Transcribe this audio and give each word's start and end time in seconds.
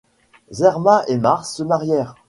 Zermah 0.49 1.03
et 1.09 1.19
Mars 1.19 1.57
se 1.57 1.61
marièrent. 1.61 2.15